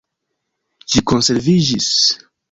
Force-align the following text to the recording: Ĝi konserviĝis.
Ĝi 0.93 1.03
konserviĝis. 1.11 1.91